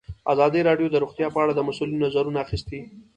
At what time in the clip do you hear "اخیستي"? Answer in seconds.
2.45-2.79